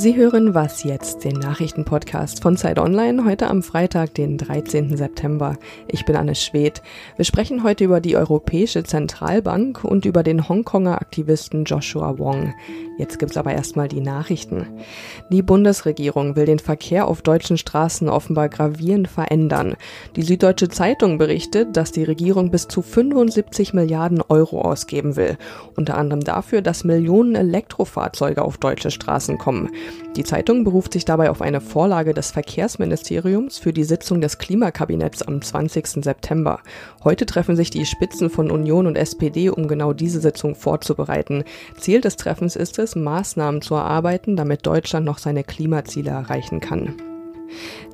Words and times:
Sie 0.00 0.16
hören 0.16 0.54
Was 0.54 0.82
jetzt, 0.82 1.24
den 1.24 1.34
Nachrichtenpodcast 1.34 2.40
von 2.40 2.56
Zeit 2.56 2.78
Online, 2.78 3.26
heute 3.26 3.48
am 3.48 3.62
Freitag, 3.62 4.14
den 4.14 4.38
13. 4.38 4.96
September. 4.96 5.58
Ich 5.88 6.06
bin 6.06 6.16
Anne 6.16 6.34
Schwedt. 6.34 6.80
Wir 7.16 7.26
sprechen 7.26 7.62
heute 7.62 7.84
über 7.84 8.00
die 8.00 8.16
Europäische 8.16 8.82
Zentralbank 8.82 9.84
und 9.84 10.06
über 10.06 10.22
den 10.22 10.48
Hongkonger 10.48 11.02
Aktivisten 11.02 11.66
Joshua 11.66 12.18
Wong. 12.18 12.54
Jetzt 12.96 13.18
gibt's 13.18 13.36
aber 13.36 13.52
erstmal 13.52 13.88
die 13.88 14.00
Nachrichten. 14.00 14.66
Die 15.30 15.42
Bundesregierung 15.42 16.34
will 16.34 16.46
den 16.46 16.60
Verkehr 16.60 17.06
auf 17.06 17.20
deutschen 17.20 17.58
Straßen 17.58 18.08
offenbar 18.08 18.48
gravierend 18.48 19.06
verändern. 19.06 19.76
Die 20.16 20.22
Süddeutsche 20.22 20.68
Zeitung 20.68 21.18
berichtet, 21.18 21.76
dass 21.76 21.92
die 21.92 22.04
Regierung 22.04 22.50
bis 22.50 22.68
zu 22.68 22.80
75 22.80 23.74
Milliarden 23.74 24.22
Euro 24.28 24.62
ausgeben 24.62 25.16
will. 25.16 25.36
Unter 25.76 25.98
anderem 25.98 26.24
dafür, 26.24 26.62
dass 26.62 26.84
Millionen 26.84 27.34
Elektrofahrzeuge 27.34 28.40
auf 28.40 28.56
deutsche 28.56 28.90
Straßen 28.90 29.36
kommen. 29.36 29.70
Die 30.16 30.24
Zeitung 30.24 30.64
beruft 30.64 30.92
sich 30.92 31.04
dabei 31.04 31.30
auf 31.30 31.42
eine 31.42 31.60
Vorlage 31.60 32.14
des 32.14 32.30
Verkehrsministeriums 32.30 33.58
für 33.58 33.72
die 33.72 33.84
Sitzung 33.84 34.20
des 34.20 34.38
Klimakabinetts 34.38 35.22
am 35.22 35.40
20. 35.40 36.04
September. 36.04 36.60
Heute 37.04 37.26
treffen 37.26 37.56
sich 37.56 37.70
die 37.70 37.86
Spitzen 37.86 38.30
von 38.30 38.50
Union 38.50 38.86
und 38.86 38.96
SPD, 38.96 39.50
um 39.50 39.68
genau 39.68 39.92
diese 39.92 40.20
Sitzung 40.20 40.54
vorzubereiten. 40.54 41.44
Ziel 41.78 42.00
des 42.00 42.16
Treffens 42.16 42.56
ist 42.56 42.78
es, 42.78 42.96
Maßnahmen 42.96 43.62
zu 43.62 43.74
erarbeiten, 43.74 44.36
damit 44.36 44.66
Deutschland 44.66 45.06
noch 45.06 45.18
seine 45.18 45.44
Klimaziele 45.44 46.10
erreichen 46.10 46.60
kann. 46.60 46.94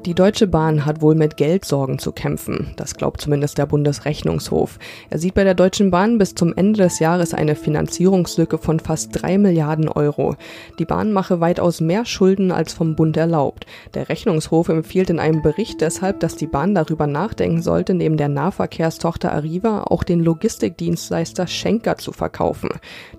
Die 0.06 0.14
Deutsche 0.14 0.46
Bahn 0.46 0.86
hat 0.86 1.02
wohl 1.02 1.16
mit 1.16 1.36
Geldsorgen 1.36 1.98
zu 1.98 2.12
kämpfen. 2.12 2.72
Das 2.76 2.94
glaubt 2.94 3.20
zumindest 3.20 3.58
der 3.58 3.66
Bundesrechnungshof. 3.66 4.78
Er 5.10 5.18
sieht 5.18 5.34
bei 5.34 5.42
der 5.42 5.54
Deutschen 5.54 5.90
Bahn 5.90 6.16
bis 6.18 6.36
zum 6.36 6.54
Ende 6.54 6.84
des 6.84 7.00
Jahres 7.00 7.34
eine 7.34 7.56
Finanzierungslücke 7.56 8.58
von 8.58 8.78
fast 8.78 9.20
drei 9.20 9.36
Milliarden 9.36 9.88
Euro. 9.88 10.36
Die 10.78 10.84
Bahn 10.84 11.12
mache 11.12 11.40
weitaus 11.40 11.80
mehr 11.80 12.04
Schulden 12.04 12.52
als 12.52 12.72
vom 12.72 12.94
Bund 12.94 13.16
erlaubt. 13.16 13.66
Der 13.94 14.08
Rechnungshof 14.08 14.68
empfiehlt 14.68 15.10
in 15.10 15.18
einem 15.18 15.42
Bericht 15.42 15.80
deshalb, 15.80 16.20
dass 16.20 16.36
die 16.36 16.46
Bahn 16.46 16.74
darüber 16.74 17.08
nachdenken 17.08 17.60
sollte, 17.60 17.92
neben 17.92 18.16
der 18.16 18.28
Nahverkehrstochter 18.28 19.32
Arriva 19.32 19.82
auch 19.88 20.04
den 20.04 20.20
Logistikdienstleister 20.20 21.48
Schenker 21.48 21.96
zu 21.96 22.12
verkaufen. 22.12 22.70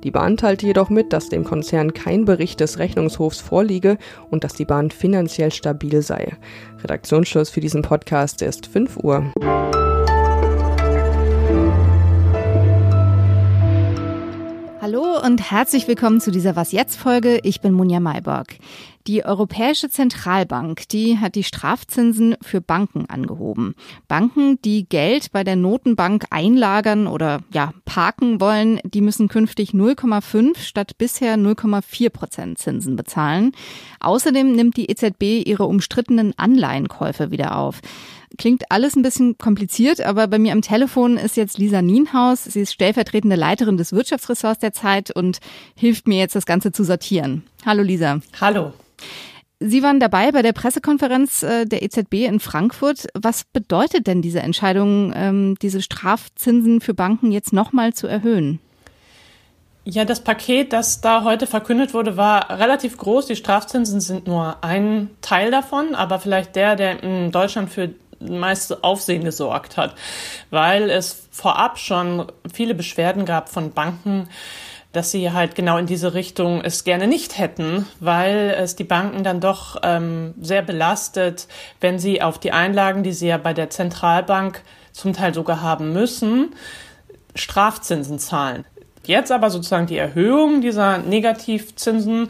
Die 0.06 0.12
Bahn 0.12 0.38
teilte 0.38 0.68
jedoch 0.68 0.90
mit, 0.90 1.12
dass 1.12 1.28
dem 1.28 1.44
Konzern 1.44 1.94
kein 1.94 2.24
Bericht 2.24 2.62
des 2.62 2.80
Rechnungshofs 2.80 3.42
vorliege 3.42 3.98
und 4.32 4.44
dass 4.44 4.54
die 4.54 4.66
Bahn 4.66 4.90
finanziell 4.90 5.52
stabil 5.52 6.02
sei. 6.02 6.27
Redaktionsschluss 6.82 7.50
für 7.50 7.62
diesen 7.62 7.82
Podcast 7.82 8.42
ist 8.42 8.68
5 8.68 8.98
Uhr. 8.98 9.32
Hallo 14.88 15.20
und 15.22 15.52
herzlich 15.52 15.86
willkommen 15.90 16.22
zu 16.22 16.32
dieser 16.32 16.56
Was 16.56 16.72
jetzt 16.72 16.96
Folge. 16.96 17.42
Ich 17.44 17.60
bin 17.60 17.74
Munja 17.74 18.00
Mayborg. 18.00 18.56
Die 19.06 19.26
Europäische 19.26 19.90
Zentralbank, 19.90 20.88
die 20.88 21.18
hat 21.18 21.36
die 21.36 21.44
Strafzinsen 21.44 22.38
für 22.42 22.62
Banken 22.62 23.06
angehoben. 23.10 23.76
Banken, 24.08 24.62
die 24.62 24.88
Geld 24.88 25.34
bei 25.34 25.44
der 25.44 25.58
Notenbank 25.58 26.28
einlagern 26.30 27.08
oder 27.08 27.42
ja, 27.52 27.74
parken 27.84 28.40
wollen, 28.40 28.80
die 28.86 29.02
müssen 29.02 29.28
künftig 29.28 29.72
0,5 29.72 30.58
statt 30.60 30.98
bisher 30.98 31.36
0,4 31.36 32.10
Prozent 32.10 32.58
Zinsen 32.58 32.96
bezahlen. 32.96 33.52
Außerdem 34.00 34.54
nimmt 34.54 34.78
die 34.78 34.90
EZB 34.90 35.46
ihre 35.46 35.66
umstrittenen 35.66 36.34
Anleihenkäufe 36.38 37.30
wieder 37.30 37.58
auf. 37.58 37.82
Klingt 38.38 38.72
alles 38.72 38.96
ein 38.96 39.04
bisschen 39.04 39.38
kompliziert, 39.38 40.02
aber 40.02 40.28
bei 40.28 40.38
mir 40.38 40.52
am 40.52 40.62
Telefon 40.62 41.18
ist 41.18 41.38
jetzt 41.38 41.58
Lisa 41.58 41.82
Nienhaus. 41.82 42.44
Sie 42.44 42.62
ist 42.62 42.74
stellvertretende 42.74 43.38
Leiterin 43.38 43.78
des 43.78 43.94
Wirtschaftsressorts 43.94 44.60
der 44.60 44.74
Zeit 44.74 45.12
und 45.12 45.40
hilft 45.76 46.08
mir 46.08 46.20
jetzt, 46.20 46.36
das 46.36 46.46
Ganze 46.46 46.72
zu 46.72 46.84
sortieren. 46.84 47.44
Hallo 47.66 47.84
Lisa. 47.84 48.20
Hallo. 48.42 48.74
Sie 49.60 49.82
waren 49.82 50.00
dabei 50.00 50.32
bei 50.32 50.44
der 50.44 50.54
Pressekonferenz 50.54 51.42
äh, 51.42 51.66
der 51.66 51.82
EZB 51.82 52.26
in 52.26 52.40
Frankfurt. 52.40 53.08
Was 53.16 53.44
bedeutet 53.46 54.06
denn 54.06 54.22
diese 54.22 54.42
Entscheidung, 54.42 55.14
ähm, 55.16 55.56
diese 55.62 55.82
Strafzinsen 55.82 56.80
für 56.80 56.94
Banken 56.94 57.32
jetzt 57.32 57.54
nochmal 57.54 57.94
zu 57.94 58.06
erhöhen? 58.08 58.60
Ja, 59.84 60.04
das 60.04 60.20
Paket, 60.20 60.74
das 60.74 61.00
da 61.00 61.24
heute 61.24 61.48
verkündet 61.48 61.94
wurde, 61.94 62.18
war 62.18 62.60
relativ 62.60 62.98
groß. 62.98 63.26
Die 63.28 63.38
Strafzinsen 63.38 64.02
sind 64.02 64.28
nur 64.28 64.58
ein 64.62 65.10
Teil 65.22 65.50
davon, 65.50 65.96
aber 65.96 66.20
vielleicht 66.20 66.58
der, 66.58 66.76
der 66.76 67.02
in 67.02 67.32
Deutschland 67.32 67.70
für 67.70 67.90
meiste 68.20 68.84
Aufsehen 68.84 69.24
gesorgt 69.24 69.78
hat, 69.78 69.96
weil 70.50 70.90
es 70.90 71.28
vorab 71.32 71.78
schon 71.78 72.32
viele 72.52 72.74
Beschwerden 72.74 73.26
gab 73.26 73.50
von 73.50 73.72
Banken, 73.72 74.30
dass 74.94 75.12
sie 75.12 75.32
halt 75.32 75.56
genau 75.56 75.78
in 75.78 75.86
diese 75.86 76.14
Richtung 76.14 76.62
es 76.62 76.84
gerne 76.84 77.08
nicht 77.08 77.38
hätten, 77.38 77.86
weil 78.00 78.56
es 78.58 78.76
die 78.76 78.84
Banken 78.84 79.24
dann 79.24 79.40
doch 79.40 79.78
ähm, 79.84 80.34
sehr 80.42 80.62
belastet, 80.62 81.48
wenn 81.82 82.00
sie 82.00 82.22
auf 82.22 82.40
die 82.40 82.52
Einlagen, 82.52 83.04
die 83.04 83.14
sie 83.14 83.28
ja 83.28 83.38
bei 83.38 83.54
der 83.54 83.70
Zentralbank 83.70 84.64
zum 84.94 85.14
Teil 85.14 85.34
sogar 85.34 85.62
haben 85.62 85.94
müssen, 85.94 86.56
Strafzinsen 87.36 88.18
zahlen. 88.18 88.66
Jetzt 89.08 89.32
aber 89.32 89.50
sozusagen 89.50 89.88
die 89.88 89.98
Erhöhung 89.98 90.62
dieser 90.62 90.98
Negativzinsen 90.98 92.30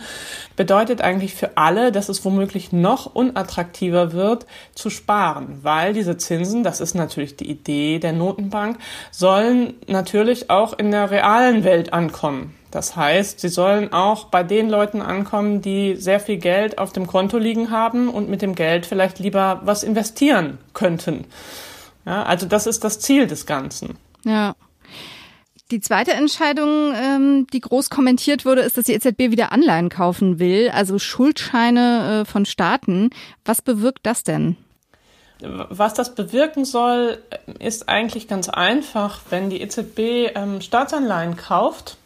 bedeutet 0.56 1.02
eigentlich 1.02 1.34
für 1.34 1.58
alle, 1.58 1.92
dass 1.92 2.08
es 2.08 2.24
womöglich 2.24 2.72
noch 2.72 3.16
unattraktiver 3.16 4.14
wird 4.14 4.46
zu 4.76 4.92
sparen, 4.92 5.60
weil 5.64 5.94
diese 5.94 6.18
Zinsen, 6.18 6.64
das 6.64 6.80
ist 6.80 6.94
natürlich 6.94 7.36
die 7.36 7.50
Idee 7.50 7.98
der 7.98 8.14
Notenbank, 8.14 8.78
sollen 9.12 9.74
natürlich 9.88 10.52
auch 10.52 10.78
in 10.78 10.92
der 10.92 11.10
realen 11.10 11.64
Welt 11.64 11.94
ankommen. 11.94 12.54
Das 12.70 12.96
heißt, 12.96 13.40
sie 13.40 13.50
sollen 13.50 13.92
auch 13.92 14.26
bei 14.26 14.44
den 14.44 14.70
Leuten 14.70 15.02
ankommen, 15.02 15.62
die 15.62 15.96
sehr 15.96 16.20
viel 16.20 16.38
Geld 16.38 16.78
auf 16.78 16.94
dem 16.94 17.08
Konto 17.08 17.38
liegen 17.38 17.72
haben 17.72 18.10
und 18.10 18.30
mit 18.30 18.44
dem 18.44 18.54
Geld 18.54 18.86
vielleicht 18.86 19.20
lieber 19.20 19.62
was 19.64 19.84
investieren 19.84 20.60
könnten. 20.74 21.26
Ja, 22.06 22.24
also 22.24 22.46
das 22.46 22.68
ist 22.68 22.84
das 22.84 23.00
Ziel 23.00 23.26
des 23.26 23.46
Ganzen. 23.46 23.98
Ja. 24.26 24.54
Die 25.70 25.82
zweite 25.82 26.14
Entscheidung, 26.14 26.94
ähm, 26.96 27.48
die 27.52 27.60
groß 27.60 27.90
kommentiert 27.90 28.46
wurde, 28.46 28.62
ist, 28.62 28.78
dass 28.78 28.86
die 28.86 28.94
EZB 28.94 29.32
wieder 29.32 29.52
Anleihen 29.52 29.90
kaufen 29.90 30.40
will, 30.40 30.70
also 30.70 30.98
Schuldscheine 30.98 32.22
äh, 32.22 32.26
von 32.26 32.46
Staaten. 32.46 33.10
Was 33.44 33.62
bewirkt 33.62 34.00
das 34.04 34.24
denn? 34.24 34.56
Was 35.42 35.94
das 35.94 36.16
bewirken 36.16 36.64
soll, 36.64 37.18
ist 37.60 37.90
eigentlich 37.90 38.30
ganz 38.30 38.48
einfach. 38.48 39.22
Wenn 39.30 39.50
die 39.50 39.62
EZB 39.62 40.32
ähm, 40.36 40.62
Staatsanleihen 40.62 41.36
kauft, 41.36 41.98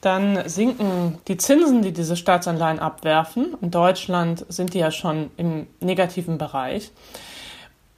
dann 0.00 0.48
sinken 0.48 1.18
die 1.26 1.36
Zinsen, 1.36 1.82
die 1.82 1.92
diese 1.92 2.16
Staatsanleihen 2.16 2.78
abwerfen. 2.78 3.56
In 3.60 3.72
Deutschland 3.72 4.46
sind 4.48 4.74
die 4.74 4.78
ja 4.78 4.92
schon 4.92 5.30
im 5.36 5.66
negativen 5.80 6.38
Bereich. 6.38 6.92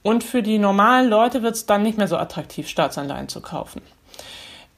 Und 0.01 0.23
für 0.23 0.41
die 0.41 0.57
normalen 0.57 1.09
Leute 1.09 1.43
wird 1.43 1.55
es 1.55 1.67
dann 1.67 1.83
nicht 1.83 1.97
mehr 1.97 2.07
so 2.07 2.17
attraktiv, 2.17 2.67
Staatsanleihen 2.67 3.29
zu 3.29 3.41
kaufen. 3.41 3.81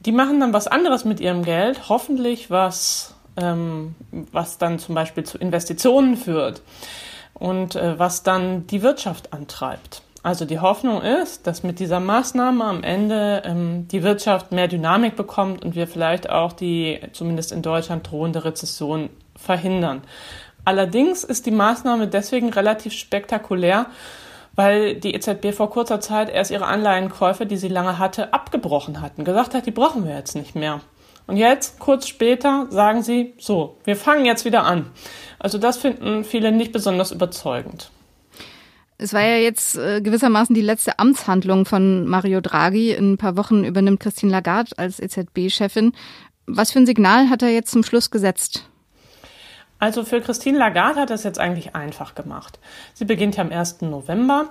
Die 0.00 0.12
machen 0.12 0.40
dann 0.40 0.52
was 0.52 0.68
anderes 0.68 1.04
mit 1.04 1.20
ihrem 1.20 1.44
Geld, 1.44 1.88
hoffentlich 1.88 2.50
was, 2.50 3.14
ähm, 3.36 3.94
was 4.32 4.58
dann 4.58 4.78
zum 4.78 4.94
Beispiel 4.94 5.24
zu 5.24 5.38
Investitionen 5.38 6.16
führt 6.16 6.62
und 7.34 7.74
äh, 7.74 7.98
was 7.98 8.22
dann 8.22 8.66
die 8.66 8.82
Wirtschaft 8.82 9.32
antreibt. 9.32 10.02
Also 10.22 10.44
die 10.44 10.58
Hoffnung 10.58 11.00
ist, 11.00 11.46
dass 11.46 11.62
mit 11.62 11.78
dieser 11.78 12.00
Maßnahme 12.00 12.64
am 12.64 12.82
Ende 12.82 13.42
ähm, 13.44 13.86
die 13.88 14.02
Wirtschaft 14.02 14.52
mehr 14.52 14.68
Dynamik 14.68 15.16
bekommt 15.16 15.64
und 15.64 15.74
wir 15.74 15.86
vielleicht 15.86 16.28
auch 16.28 16.52
die 16.52 17.00
zumindest 17.12 17.52
in 17.52 17.62
Deutschland 17.62 18.10
drohende 18.10 18.44
Rezession 18.44 19.10
verhindern. 19.36 20.02
Allerdings 20.64 21.24
ist 21.24 21.46
die 21.46 21.50
Maßnahme 21.52 22.08
deswegen 22.08 22.52
relativ 22.52 22.92
spektakulär, 22.92 23.86
weil 24.58 24.96
die 24.96 25.14
EZB 25.14 25.54
vor 25.54 25.70
kurzer 25.70 26.00
Zeit 26.00 26.28
erst 26.28 26.50
ihre 26.50 26.66
Anleihenkäufe, 26.66 27.46
die 27.46 27.56
sie 27.56 27.68
lange 27.68 28.00
hatte, 28.00 28.32
abgebrochen 28.32 29.00
hatten, 29.00 29.22
gesagt 29.22 29.54
hat, 29.54 29.66
die 29.66 29.70
brauchen 29.70 30.04
wir 30.04 30.16
jetzt 30.16 30.34
nicht 30.34 30.56
mehr. 30.56 30.80
Und 31.28 31.36
jetzt, 31.36 31.78
kurz 31.78 32.08
später, 32.08 32.66
sagen 32.70 33.04
sie, 33.04 33.34
so, 33.38 33.78
wir 33.84 33.94
fangen 33.94 34.24
jetzt 34.24 34.44
wieder 34.44 34.64
an. 34.64 34.90
Also 35.38 35.58
das 35.58 35.76
finden 35.76 36.24
viele 36.24 36.50
nicht 36.50 36.72
besonders 36.72 37.12
überzeugend. 37.12 37.92
Es 38.96 39.12
war 39.12 39.22
ja 39.22 39.36
jetzt 39.36 39.78
äh, 39.78 40.00
gewissermaßen 40.00 40.56
die 40.56 40.60
letzte 40.60 40.98
Amtshandlung 40.98 41.64
von 41.64 42.08
Mario 42.08 42.40
Draghi. 42.40 42.90
In 42.90 43.12
ein 43.12 43.16
paar 43.16 43.36
Wochen 43.36 43.62
übernimmt 43.62 44.00
Christine 44.00 44.32
Lagarde 44.32 44.76
als 44.76 44.98
EZB-Chefin. 44.98 45.92
Was 46.46 46.72
für 46.72 46.80
ein 46.80 46.86
Signal 46.86 47.30
hat 47.30 47.42
er 47.42 47.50
jetzt 47.50 47.70
zum 47.70 47.84
Schluss 47.84 48.10
gesetzt? 48.10 48.68
Also 49.78 50.04
für 50.04 50.20
Christine 50.20 50.58
Lagarde 50.58 51.00
hat 51.00 51.10
das 51.10 51.22
jetzt 51.22 51.38
eigentlich 51.38 51.76
einfach 51.76 52.14
gemacht. 52.14 52.58
Sie 52.94 53.04
beginnt 53.04 53.36
ja 53.36 53.44
am 53.44 53.52
1. 53.52 53.82
November 53.82 54.46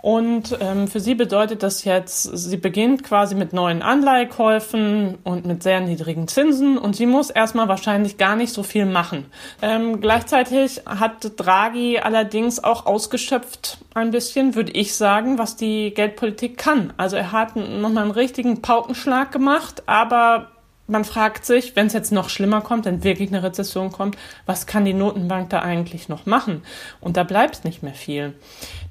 und 0.00 0.56
ähm, 0.60 0.86
für 0.86 1.00
sie 1.00 1.16
bedeutet 1.16 1.64
das 1.64 1.82
jetzt, 1.82 2.22
sie 2.22 2.56
beginnt 2.56 3.02
quasi 3.02 3.34
mit 3.34 3.52
neuen 3.52 3.82
Anleihekäufen 3.82 5.18
und 5.24 5.46
mit 5.46 5.64
sehr 5.64 5.80
niedrigen 5.80 6.28
Zinsen 6.28 6.78
und 6.78 6.94
sie 6.94 7.06
muss 7.06 7.30
erstmal 7.30 7.66
wahrscheinlich 7.66 8.18
gar 8.18 8.36
nicht 8.36 8.52
so 8.52 8.62
viel 8.62 8.86
machen. 8.86 9.26
Ähm, 9.62 10.00
gleichzeitig 10.00 10.82
hat 10.86 11.32
Draghi 11.36 11.98
allerdings 11.98 12.62
auch 12.62 12.86
ausgeschöpft 12.86 13.78
ein 13.94 14.12
bisschen, 14.12 14.54
würde 14.54 14.70
ich 14.72 14.94
sagen, 14.94 15.38
was 15.38 15.56
die 15.56 15.92
Geldpolitik 15.92 16.56
kann. 16.56 16.92
Also 16.96 17.16
er 17.16 17.32
hat 17.32 17.56
nochmal 17.56 18.04
einen 18.04 18.12
richtigen 18.12 18.62
Paukenschlag 18.62 19.32
gemacht, 19.32 19.82
aber 19.86 20.52
man 20.88 21.04
fragt 21.04 21.44
sich, 21.44 21.76
wenn 21.76 21.86
es 21.86 21.92
jetzt 21.92 22.12
noch 22.12 22.30
schlimmer 22.30 22.62
kommt, 22.62 22.86
wenn 22.86 23.04
wirklich 23.04 23.28
eine 23.28 23.42
Rezession 23.42 23.92
kommt, 23.92 24.16
was 24.46 24.66
kann 24.66 24.84
die 24.84 24.94
Notenbank 24.94 25.50
da 25.50 25.60
eigentlich 25.60 26.08
noch 26.08 26.26
machen? 26.26 26.62
Und 27.00 27.16
da 27.16 27.22
bleibt 27.22 27.64
nicht 27.64 27.82
mehr 27.82 27.94
viel. 27.94 28.34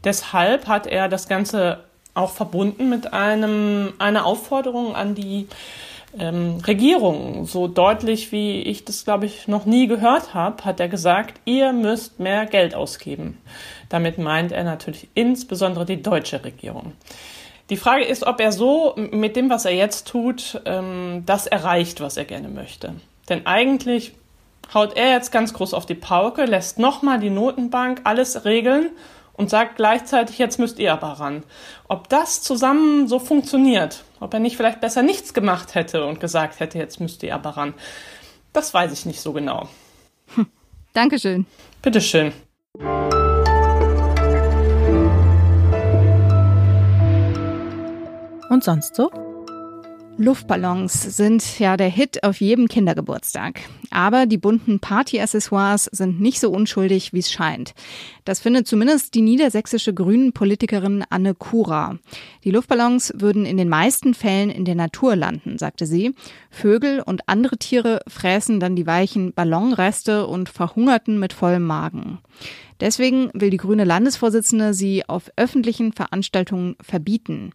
Deshalb 0.03 0.67
hat 0.67 0.87
er 0.87 1.09
das 1.09 1.27
Ganze 1.27 1.83
auch 2.13 2.31
verbunden 2.31 2.89
mit 2.89 3.13
einem, 3.13 3.93
einer 3.99 4.25
Aufforderung 4.25 4.95
an 4.95 5.15
die 5.15 5.47
ähm, 6.17 6.59
Regierung. 6.65 7.45
So 7.45 7.67
deutlich, 7.67 8.31
wie 8.31 8.61
ich 8.61 8.85
das, 8.85 9.03
glaube 9.03 9.25
ich, 9.25 9.47
noch 9.47 9.65
nie 9.65 9.87
gehört 9.87 10.33
habe, 10.33 10.65
hat 10.65 10.79
er 10.79 10.89
gesagt, 10.89 11.39
ihr 11.45 11.73
müsst 11.73 12.19
mehr 12.19 12.45
Geld 12.45 12.75
ausgeben. 12.75 13.37
Damit 13.89 14.17
meint 14.17 14.51
er 14.51 14.63
natürlich 14.63 15.07
insbesondere 15.15 15.85
die 15.85 16.01
deutsche 16.01 16.43
Regierung. 16.43 16.93
Die 17.69 17.77
Frage 17.77 18.05
ist, 18.05 18.25
ob 18.25 18.39
er 18.39 18.51
so 18.51 18.95
mit 18.95 19.35
dem, 19.35 19.49
was 19.49 19.65
er 19.65 19.73
jetzt 19.73 20.07
tut, 20.07 20.61
ähm, 20.65 21.23
das 21.25 21.47
erreicht, 21.47 21.99
was 21.99 22.15
er 22.15 22.25
gerne 22.25 22.47
möchte. 22.47 22.93
Denn 23.29 23.45
eigentlich 23.45 24.13
haut 24.73 24.95
er 24.95 25.11
jetzt 25.11 25.31
ganz 25.31 25.53
groß 25.53 25.73
auf 25.73 25.85
die 25.85 25.95
Pauke, 25.95 26.45
lässt 26.45 26.79
nochmal 26.79 27.19
die 27.19 27.29
Notenbank 27.29 28.01
alles 28.05 28.45
regeln 28.45 28.91
und 29.33 29.49
sagt 29.49 29.75
gleichzeitig, 29.75 30.37
jetzt 30.37 30.59
müsst 30.59 30.79
ihr 30.79 30.93
aber 30.93 31.19
ran. 31.19 31.43
Ob 31.87 32.09
das 32.09 32.41
zusammen 32.41 33.07
so 33.07 33.19
funktioniert, 33.19 34.03
ob 34.19 34.33
er 34.33 34.39
nicht 34.39 34.57
vielleicht 34.57 34.81
besser 34.81 35.03
nichts 35.03 35.33
gemacht 35.33 35.75
hätte 35.75 36.05
und 36.05 36.19
gesagt 36.19 36.59
hätte, 36.59 36.77
jetzt 36.77 36.99
müsst 36.99 37.21
ihr 37.23 37.35
aber 37.35 37.51
ran, 37.51 37.73
das 38.53 38.73
weiß 38.73 38.91
ich 38.93 39.05
nicht 39.05 39.21
so 39.21 39.33
genau. 39.33 39.67
Hm. 40.35 40.47
Dankeschön. 40.93 41.45
Bitteschön. 41.81 42.33
Und 48.57 48.63
sonst 48.63 48.95
so? 48.95 49.11
Luftballons 50.17 51.15
sind 51.15 51.59
ja 51.59 51.77
der 51.77 51.89
Hit 51.89 52.23
auf 52.23 52.41
jedem 52.41 52.67
Kindergeburtstag. 52.67 53.59
Aber 53.91 54.25
die 54.25 54.39
bunten 54.39 54.79
Partyaccessoires 54.79 55.87
sind 55.91 56.19
nicht 56.19 56.39
so 56.39 56.49
unschuldig, 56.49 57.13
wie 57.13 57.19
es 57.19 57.31
scheint. 57.31 57.75
Das 58.25 58.39
findet 58.39 58.65
zumindest 58.65 59.13
die 59.13 59.21
niedersächsische 59.21 59.93
Grünen-Politikerin 59.93 61.05
Anne 61.07 61.35
Kura. 61.35 61.99
Die 62.43 62.49
Luftballons 62.49 63.13
würden 63.15 63.45
in 63.45 63.57
den 63.57 63.69
meisten 63.69 64.15
Fällen 64.15 64.49
in 64.49 64.65
der 64.65 64.73
Natur 64.73 65.15
landen, 65.15 65.59
sagte 65.59 65.85
sie. 65.85 66.15
Vögel 66.49 67.01
und 67.01 67.29
andere 67.29 67.57
Tiere 67.59 68.01
fräßen 68.07 68.59
dann 68.59 68.75
die 68.75 68.87
weichen 68.87 69.33
Ballonreste 69.33 70.25
und 70.25 70.49
verhungerten 70.49 71.19
mit 71.19 71.31
vollem 71.31 71.67
Magen. 71.67 72.17
Deswegen 72.79 73.29
will 73.33 73.49
die 73.49 73.57
grüne 73.57 73.83
Landesvorsitzende 73.83 74.73
sie 74.73 75.07
auf 75.07 75.31
öffentlichen 75.35 75.93
Veranstaltungen 75.93 76.75
verbieten. 76.81 77.51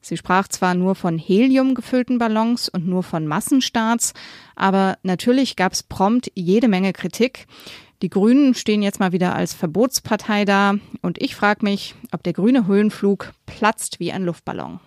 Sie 0.00 0.16
sprach 0.16 0.48
zwar 0.48 0.74
nur 0.74 0.94
von 0.94 1.18
Helium 1.18 1.74
gefüllten 1.74 2.18
Ballons 2.18 2.68
und 2.68 2.86
nur 2.86 3.02
von 3.02 3.26
Massenstarts, 3.26 4.12
aber 4.56 4.98
natürlich 5.02 5.56
gab 5.56 5.72
es 5.72 5.82
prompt 5.82 6.30
jede 6.34 6.68
Menge 6.68 6.92
Kritik. 6.92 7.46
Die 8.02 8.10
Grünen 8.10 8.54
stehen 8.54 8.82
jetzt 8.82 9.00
mal 9.00 9.12
wieder 9.12 9.34
als 9.34 9.54
Verbotspartei 9.54 10.44
da 10.44 10.74
und 11.00 11.22
ich 11.22 11.34
frage 11.34 11.64
mich, 11.64 11.94
ob 12.12 12.22
der 12.22 12.34
grüne 12.34 12.66
Höhenflug 12.66 13.32
platzt 13.46 14.00
wie 14.00 14.12
ein 14.12 14.24
Luftballon. 14.24 14.80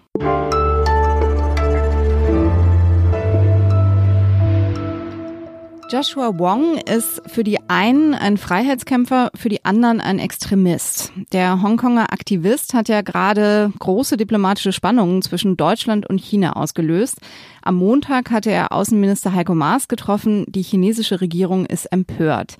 Joshua 5.89 6.37
Wong 6.37 6.79
ist 6.79 7.21
für 7.27 7.45
die 7.45 7.59
einen 7.69 8.13
ein 8.13 8.35
Freiheitskämpfer, 8.35 9.31
für 9.33 9.47
die 9.47 9.63
anderen 9.63 10.01
ein 10.01 10.19
Extremist. 10.19 11.13
Der 11.31 11.61
Hongkonger 11.61 12.11
Aktivist 12.11 12.73
hat 12.73 12.89
ja 12.89 13.01
gerade 13.01 13.71
große 13.79 14.17
diplomatische 14.17 14.73
Spannungen 14.73 15.21
zwischen 15.21 15.55
Deutschland 15.55 16.05
und 16.05 16.19
China 16.19 16.57
ausgelöst. 16.57 17.21
Am 17.61 17.75
Montag 17.75 18.31
hatte 18.31 18.51
er 18.51 18.73
Außenminister 18.73 19.33
Heiko 19.33 19.55
Maas 19.55 19.87
getroffen. 19.87 20.43
Die 20.49 20.61
chinesische 20.61 21.21
Regierung 21.21 21.65
ist 21.65 21.85
empört. 21.85 22.57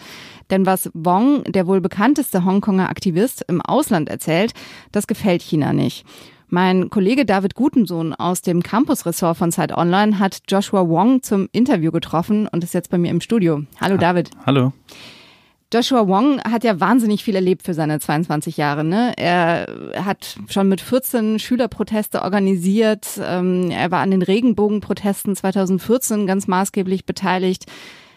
Denn 0.50 0.66
was 0.66 0.90
Wong, 0.94 1.44
der 1.44 1.68
wohl 1.68 1.82
bekannteste 1.82 2.46
Hongkonger 2.46 2.90
Aktivist, 2.90 3.44
im 3.50 3.62
Ausland 3.62 4.08
erzählt, 4.08 4.54
das 4.94 5.06
gefällt 5.06 5.42
China 5.42 5.74
nicht. 5.74 6.06
Mein 6.50 6.90
Kollege 6.90 7.26
David 7.26 7.56
Gutensohn 7.56 8.14
aus 8.14 8.42
dem 8.42 8.64
Campus-Ressort 8.64 9.36
von 9.36 9.52
Zeit 9.52 9.76
Online 9.76 10.18
hat 10.18 10.40
Joshua 10.48 10.88
Wong 10.88 11.22
zum 11.22 11.50
Interview 11.52 11.92
getroffen 11.92 12.48
und 12.48 12.64
ist 12.64 12.74
jetzt 12.74 12.90
bei 12.90 12.98
mir 12.98 13.12
im 13.12 13.20
Studio. 13.20 13.64
Hallo 13.82 13.98
David. 13.98 14.30
Hallo. 14.46 14.72
Joshua 15.74 16.08
Wong 16.08 16.42
hat 16.44 16.64
ja 16.64 16.80
wahnsinnig 16.80 17.26
viel 17.26 17.36
erlebt 17.36 17.64
für 17.64 17.74
seine 17.74 18.00
22 18.00 18.56
Jahre. 18.56 18.86
Ne? 18.86 19.12
Er 19.18 19.68
hat 20.06 20.38
schon 20.48 20.70
mit 20.70 20.80
14 20.80 21.40
Schülerproteste 21.40 22.22
organisiert. 22.22 23.06
Ähm, 23.22 23.70
er 23.70 23.92
war 23.92 24.00
an 24.00 24.12
den 24.12 24.22
Regenbogenprotesten 24.22 25.36
2014 25.36 26.28
ganz 26.28 26.48
maßgeblich 26.48 27.06
beteiligt. 27.06 27.66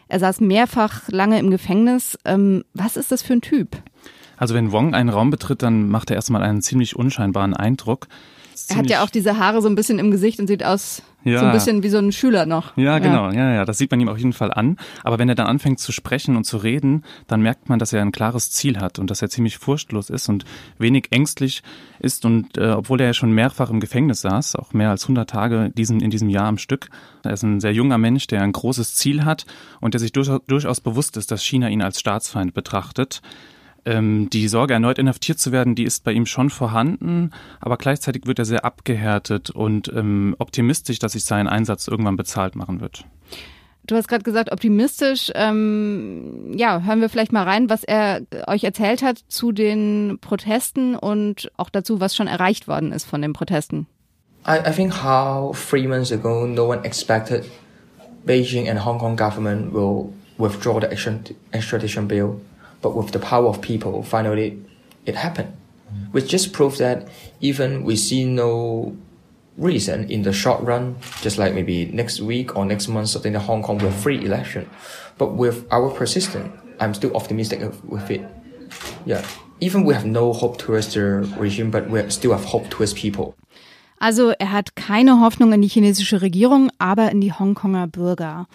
Er 0.06 0.21
saß 0.21 0.41
mehrfach 0.41 1.09
lange 1.09 1.41
im 1.41 1.50
Gefängnis. 1.50 2.17
Ähm, 2.25 2.62
was 2.75 2.97
ist 2.97 3.11
das 3.11 3.23
für 3.23 3.33
ein 3.33 3.41
Typ? 3.41 3.76
Also 4.41 4.55
wenn 4.55 4.73
Wong 4.73 4.95
einen 4.95 5.11
Raum 5.11 5.29
betritt, 5.29 5.63
dann 5.63 5.91
macht 5.91 6.11
er 6.11 6.17
erstmal 6.17 6.43
einen 6.43 6.63
ziemlich 6.63 6.97
unscheinbaren 6.97 7.55
Eindruck. 7.55 8.09
Er 8.69 8.77
hat 8.77 8.89
ja 8.89 9.05
auch 9.05 9.11
diese 9.11 9.39
Haare 9.39 9.63
so 9.63 9.69
ein 9.69 9.75
bisschen 9.75 9.99
im 9.99 10.11
Gesicht 10.11 10.41
und 10.41 10.47
sieht 10.47 10.65
aus 10.65 11.03
ja. 11.25 11.41
so 11.41 11.47
ein 11.47 11.53
bisschen 11.53 11.83
wie 11.83 11.89
so 11.91 11.99
ein 11.99 12.11
Schüler 12.11 12.47
noch. 12.47 12.77
Ja, 12.77 12.99
genau, 12.99 13.31
ja. 13.31 13.51
ja, 13.51 13.55
ja, 13.55 13.65
das 13.65 13.77
sieht 13.79 13.91
man 13.91 14.01
ihm 14.01 14.09
auf 14.09 14.17
jeden 14.17 14.33
Fall 14.33 14.53
an. 14.53 14.79
Aber 15.05 15.19
wenn 15.19 15.29
er 15.29 15.35
dann 15.35 15.47
anfängt 15.47 15.79
zu 15.79 15.93
sprechen 15.93 16.37
und 16.37 16.45
zu 16.45 16.57
reden, 16.57 17.05
dann 17.27 17.43
merkt 17.43 17.69
man, 17.69 17.79
dass 17.79 17.93
er 17.93 18.01
ein 18.01 18.13
klares 18.13 18.51
Ziel 18.51 18.81
hat 18.81 18.99
und 18.99 19.11
dass 19.11 19.21
er 19.21 19.29
ziemlich 19.29 19.59
furchtlos 19.59 20.09
ist 20.09 20.29
und 20.29 20.45
wenig 20.79 21.09
ängstlich 21.11 21.63
ist. 21.99 22.25
Und 22.25 22.57
äh, 22.57 22.71
obwohl 22.71 23.01
er 23.01 23.09
ja 23.09 23.15
schon 23.15 23.33
mehrfach 23.33 23.71
im 23.71 23.81
Gefängnis 23.81 24.23
saß, 24.23 24.57
auch 24.57 24.73
mehr 24.73 24.89
als 24.89 25.05
100 25.05 25.29
Tage 25.29 25.71
diesen, 25.71 26.01
in 26.01 26.11
diesem 26.11 26.31
Jahr 26.31 26.47
am 26.47 26.59
Stück, 26.59 26.89
er 27.25 27.33
ist 27.33 27.43
ein 27.43 27.61
sehr 27.61 27.75
junger 27.75 27.99
Mensch, 27.99 28.27
der 28.27 28.43
ein 28.43 28.53
großes 28.53 28.95
Ziel 28.95 29.25
hat 29.27 29.45
und 29.81 29.93
der 29.93 30.01
sich 30.01 30.13
durchaus, 30.13 30.41
durchaus 30.47 30.81
bewusst 30.81 31.19
ist, 31.19 31.31
dass 31.31 31.43
China 31.43 31.69
ihn 31.69 31.83
als 31.83 32.01
Staatsfeind 32.01 32.55
betrachtet. 32.55 33.21
Ähm, 33.85 34.29
die 34.31 34.49
Sorge, 34.49 34.75
erneut 34.75 34.99
inhaftiert 34.99 35.38
zu 35.38 35.53
werden, 35.53 35.75
die 35.75 35.85
ist 35.85 36.05
bei 36.05 36.12
ihm 36.12 36.27
schon 36.27 36.50
vorhanden, 36.50 37.31
aber 37.61 37.77
gleichzeitig 37.77 38.27
wird 38.27 38.38
er 38.38 38.44
sehr 38.44 38.65
abgehärtet 38.65 39.50
und 39.50 39.93
ähm, 39.94 40.37
optimistisch, 40.38 40.99
dass 40.99 41.12
sich 41.12 41.25
sein 41.25 41.49
Einsatz 41.49 41.88
irgendwann 41.88 42.17
bezahlt 42.17 42.56
machen 42.56 42.81
wird. 42.81 43.05
Du 43.87 43.97
hast 43.97 44.09
gerade 44.09 44.23
gesagt, 44.23 44.53
optimistisch. 44.53 45.32
Ähm, 45.35 46.53
ja, 46.55 46.81
hören 46.82 47.00
wir 47.00 47.09
vielleicht 47.09 47.32
mal 47.32 47.44
rein, 47.44 47.71
was 47.71 47.82
er 47.82 48.21
euch 48.47 48.62
erzählt 48.62 49.03
hat 49.03 49.19
zu 49.29 49.53
den 49.53 50.19
Protesten 50.21 50.94
und 50.94 51.50
auch 51.56 51.71
dazu, 51.71 51.99
was 51.99 52.15
schon 52.15 52.29
erreicht 52.29 52.69
worden 52.69 52.93
ist 52.93 53.05
von 53.05 53.23
den 53.23 53.33
Protesten. 53.33 53.87
I, 54.47 54.59
I 54.69 54.73
think 54.73 55.03
how 55.03 55.56
three 55.56 55.87
months 55.87 56.12
ago 56.12 56.47
no 56.47 56.69
one 56.69 56.85
expected 56.85 57.44
Beijing 58.25 58.69
and 58.69 58.85
Hong 58.85 58.99
Kong 58.99 59.17
government 59.17 59.73
will 59.73 60.12
withdraw 60.38 60.81
the 60.81 60.88
extradition 61.52 62.07
bill. 62.07 62.40
But 62.81 62.95
with 62.95 63.13
the 63.13 63.19
power 63.19 63.49
of 63.49 63.61
people, 63.61 64.03
finally 64.03 64.63
it 65.07 65.17
happened. 65.17 65.53
Mm. 65.93 66.13
Which 66.13 66.29
just 66.29 66.53
proves 66.53 66.79
that 66.79 67.09
even 67.41 67.85
we 67.85 67.97
see 67.97 68.25
no 68.25 68.97
reason 69.57 70.11
in 70.11 70.23
the 70.23 70.33
short 70.33 70.63
run, 70.63 70.97
just 71.21 71.39
like 71.39 71.55
maybe 71.55 71.87
next 71.87 72.21
week 72.21 72.57
or 72.57 72.65
next 72.65 72.89
month, 72.89 73.09
something 73.09 73.35
in 73.35 73.41
Hong 73.41 73.63
Kong 73.63 73.79
with 73.79 73.95
free 73.95 74.25
election. 74.25 74.69
But 75.19 75.35
with 75.35 75.67
our 75.71 75.91
persistence, 75.91 76.51
I'm 76.81 76.95
still 76.95 77.15
optimistic 77.15 77.61
with 77.85 78.11
it. 78.11 78.23
Yeah. 79.05 79.23
Even 79.61 79.85
we 79.85 79.93
have 79.93 80.07
no 80.07 80.33
hope 80.33 80.57
towards 80.57 80.95
the 80.95 81.29
regime, 81.37 81.71
but 81.71 81.91
we 81.91 82.09
still 82.09 82.33
have 82.33 82.45
hope 82.45 82.71
towards 82.71 82.95
people. 82.95 83.35
Also 83.99 84.31
er 84.39 84.51
hat 84.51 84.77
keine 84.77 85.21
Hoffnung 85.21 85.53
in 85.53 85.61
die 85.61 85.69
chinesische 85.69 86.23
Regierung, 86.23 86.71
aber 86.79 87.11
in 87.11 87.21
die 87.21 87.33
Hongkonger 87.33 87.87
Bürger. 87.87 88.47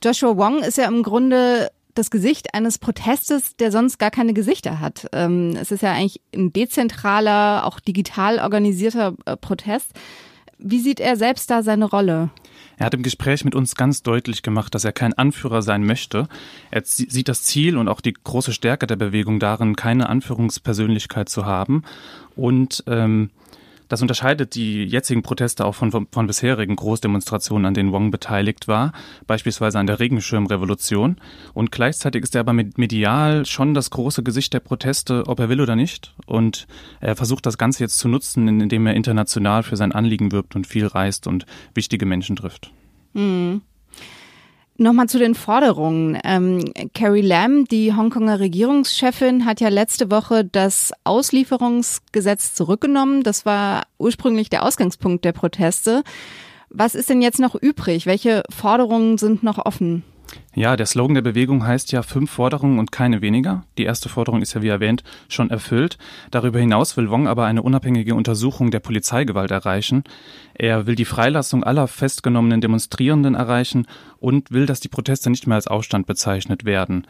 Joshua 0.00 0.36
Wong 0.36 0.62
ist 0.62 0.78
ja 0.78 0.86
im 0.86 1.02
Grunde 1.02 1.72
das 1.98 2.10
Gesicht 2.10 2.54
eines 2.54 2.78
Protestes, 2.78 3.56
der 3.56 3.72
sonst 3.72 3.98
gar 3.98 4.10
keine 4.10 4.34
Gesichter 4.34 4.80
hat. 4.80 5.08
Ähm, 5.12 5.56
es 5.60 5.70
ist 5.72 5.82
ja 5.82 5.92
eigentlich 5.92 6.20
ein 6.34 6.52
dezentraler, 6.52 7.64
auch 7.64 7.80
digital 7.80 8.38
organisierter 8.38 9.14
äh, 9.24 9.36
Protest. 9.36 9.92
Wie 10.58 10.80
sieht 10.80 11.00
er 11.00 11.16
selbst 11.16 11.50
da 11.50 11.62
seine 11.62 11.84
Rolle? 11.84 12.30
Er 12.78 12.86
hat 12.86 12.94
im 12.94 13.02
Gespräch 13.02 13.44
mit 13.44 13.54
uns 13.54 13.74
ganz 13.74 14.02
deutlich 14.02 14.42
gemacht, 14.42 14.74
dass 14.74 14.84
er 14.84 14.92
kein 14.92 15.14
Anführer 15.14 15.62
sein 15.62 15.84
möchte. 15.84 16.28
Er 16.70 16.82
sieht 16.84 17.28
das 17.28 17.42
Ziel 17.42 17.76
und 17.76 17.88
auch 17.88 18.00
die 18.00 18.12
große 18.12 18.52
Stärke 18.52 18.86
der 18.86 18.96
Bewegung 18.96 19.40
darin, 19.40 19.76
keine 19.76 20.08
Anführungspersönlichkeit 20.08 21.28
zu 21.28 21.46
haben. 21.46 21.84
Und 22.36 22.84
ähm, 22.86 23.30
das 23.88 24.02
unterscheidet 24.02 24.54
die 24.54 24.84
jetzigen 24.84 25.22
Proteste 25.22 25.64
auch 25.64 25.74
von, 25.74 25.90
von, 25.90 26.06
von, 26.10 26.26
bisherigen 26.26 26.76
Großdemonstrationen, 26.76 27.66
an 27.66 27.74
denen 27.74 27.92
Wong 27.92 28.10
beteiligt 28.10 28.68
war, 28.68 28.92
beispielsweise 29.26 29.78
an 29.78 29.86
der 29.86 30.00
Regenschirmrevolution. 30.00 31.16
Und 31.54 31.72
gleichzeitig 31.72 32.22
ist 32.22 32.34
er 32.34 32.40
aber 32.40 32.52
medial 32.52 33.46
schon 33.46 33.74
das 33.74 33.90
große 33.90 34.22
Gesicht 34.22 34.54
der 34.54 34.60
Proteste, 34.60 35.24
ob 35.26 35.40
er 35.40 35.48
will 35.48 35.60
oder 35.60 35.76
nicht. 35.76 36.14
Und 36.26 36.66
er 37.00 37.16
versucht 37.16 37.46
das 37.46 37.58
Ganze 37.58 37.84
jetzt 37.84 37.98
zu 37.98 38.08
nutzen, 38.08 38.48
indem 38.60 38.86
er 38.86 38.94
international 38.94 39.62
für 39.62 39.76
sein 39.76 39.92
Anliegen 39.92 40.32
wirbt 40.32 40.56
und 40.56 40.66
viel 40.66 40.86
reist 40.86 41.26
und 41.26 41.46
wichtige 41.74 42.06
Menschen 42.06 42.36
trifft. 42.36 42.72
Mhm. 43.12 43.62
Nochmal 44.78 45.08
zu 45.08 45.18
den 45.18 45.34
Forderungen. 45.34 46.18
Ähm, 46.22 46.62
Carrie 46.92 47.22
Lam, 47.22 47.64
die 47.64 47.94
Hongkonger 47.94 48.40
Regierungschefin, 48.40 49.46
hat 49.46 49.60
ja 49.60 49.70
letzte 49.70 50.10
Woche 50.10 50.44
das 50.44 50.92
Auslieferungsgesetz 51.04 52.52
zurückgenommen. 52.52 53.22
Das 53.22 53.46
war 53.46 53.84
ursprünglich 53.98 54.50
der 54.50 54.64
Ausgangspunkt 54.64 55.24
der 55.24 55.32
Proteste. 55.32 56.02
Was 56.68 56.94
ist 56.94 57.08
denn 57.08 57.22
jetzt 57.22 57.40
noch 57.40 57.54
übrig? 57.54 58.04
Welche 58.04 58.42
Forderungen 58.50 59.16
sind 59.16 59.42
noch 59.42 59.64
offen? 59.64 60.04
Ja, 60.56 60.74
der 60.74 60.86
Slogan 60.86 61.14
der 61.14 61.20
Bewegung 61.22 61.66
heißt 61.66 61.92
ja 61.92 62.00
fünf 62.00 62.30
Forderungen 62.30 62.78
und 62.78 62.90
keine 62.90 63.20
weniger. 63.20 63.64
Die 63.76 63.84
erste 63.84 64.08
Forderung 64.08 64.40
ist 64.40 64.54
ja, 64.54 64.62
wie 64.62 64.68
erwähnt, 64.68 65.04
schon 65.28 65.50
erfüllt. 65.50 65.98
Darüber 66.30 66.58
hinaus 66.58 66.96
will 66.96 67.10
Wong 67.10 67.28
aber 67.28 67.44
eine 67.44 67.60
unabhängige 67.60 68.14
Untersuchung 68.14 68.70
der 68.70 68.80
Polizeigewalt 68.80 69.50
erreichen. 69.50 70.02
Er 70.54 70.86
will 70.86 70.94
die 70.94 71.04
Freilassung 71.04 71.62
aller 71.62 71.86
festgenommenen 71.86 72.62
Demonstrierenden 72.62 73.34
erreichen 73.34 73.86
und 74.18 74.50
will, 74.50 74.64
dass 74.64 74.80
die 74.80 74.88
Proteste 74.88 75.28
nicht 75.28 75.46
mehr 75.46 75.56
als 75.56 75.66
Aufstand 75.66 76.06
bezeichnet 76.06 76.64
werden. 76.64 77.06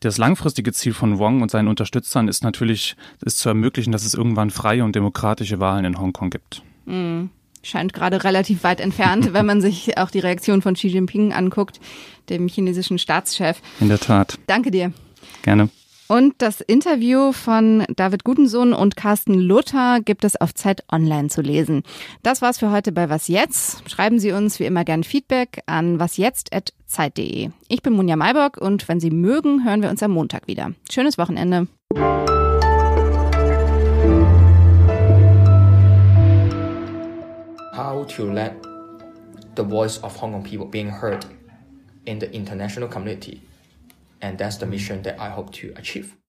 Das 0.00 0.18
langfristige 0.18 0.72
Ziel 0.72 0.92
von 0.92 1.20
Wong 1.20 1.42
und 1.42 1.50
seinen 1.52 1.68
Unterstützern 1.68 2.26
ist 2.26 2.42
natürlich, 2.42 2.96
ist 3.24 3.38
zu 3.38 3.50
ermöglichen, 3.50 3.92
dass 3.92 4.04
es 4.04 4.14
irgendwann 4.14 4.50
freie 4.50 4.82
und 4.82 4.96
demokratische 4.96 5.60
Wahlen 5.60 5.84
in 5.84 6.00
Hongkong 6.00 6.30
gibt. 6.30 6.64
Mhm 6.86 7.30
scheint 7.62 7.92
gerade 7.92 8.24
relativ 8.24 8.64
weit 8.64 8.80
entfernt, 8.80 9.32
wenn 9.32 9.46
man 9.46 9.60
sich 9.60 9.98
auch 9.98 10.10
die 10.10 10.20
Reaktion 10.20 10.62
von 10.62 10.74
Xi 10.74 10.88
Jinping 10.88 11.32
anguckt, 11.32 11.80
dem 12.28 12.48
chinesischen 12.48 12.98
Staatschef. 12.98 13.60
In 13.80 13.88
der 13.88 14.00
Tat. 14.00 14.38
Danke 14.46 14.70
dir. 14.70 14.92
Gerne. 15.42 15.68
Und 16.10 16.34
das 16.38 16.60
Interview 16.60 17.30
von 17.30 17.84
David 17.94 18.24
Gutensohn 18.24 18.72
und 18.72 18.96
Carsten 18.96 19.34
Luther 19.34 20.00
gibt 20.04 20.24
es 20.24 20.34
auf 20.40 20.52
Zeit 20.52 20.82
Online 20.90 21.28
zu 21.28 21.40
lesen. 21.40 21.84
Das 22.24 22.42
war's 22.42 22.58
für 22.58 22.72
heute 22.72 22.90
bei 22.90 23.08
Was 23.08 23.28
Jetzt. 23.28 23.88
Schreiben 23.88 24.18
Sie 24.18 24.32
uns 24.32 24.58
wie 24.58 24.64
immer 24.64 24.84
gern 24.84 25.04
Feedback 25.04 25.62
an 25.66 26.00
wasjetzt.zeit.de. 26.00 27.50
Ich 27.68 27.82
bin 27.82 27.92
Munja 27.92 28.16
Maybock 28.16 28.56
und 28.56 28.88
wenn 28.88 28.98
Sie 28.98 29.12
mögen, 29.12 29.64
hören 29.64 29.82
wir 29.82 29.90
uns 29.90 30.02
am 30.02 30.10
Montag 30.10 30.48
wieder. 30.48 30.72
Schönes 30.90 31.16
Wochenende. 31.16 31.68
How 37.80 38.04
to 38.04 38.30
let 38.30 38.62
the 39.54 39.62
voice 39.62 39.96
of 40.04 40.14
Hong 40.16 40.32
Kong 40.32 40.44
people 40.44 40.66
being 40.66 40.90
heard 40.90 41.24
in 42.04 42.18
the 42.18 42.30
international 42.30 42.86
community. 42.88 43.40
And 44.20 44.36
that's 44.36 44.58
the 44.58 44.66
mission 44.66 45.00
that 45.04 45.18
I 45.18 45.30
hope 45.30 45.50
to 45.54 45.72
achieve. 45.76 46.19